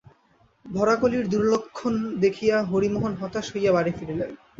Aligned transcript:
ভরা 0.65 0.95
কলির 0.95 1.25
দুর্লক্ষণ 1.27 1.93
দেখিয়া 2.21 2.57
হরিমোহন 2.63 3.13
হতাশ 3.21 3.45
হইয়া 3.53 3.71
বাড়ি 3.73 3.91
ফিরিলেন। 3.97 4.31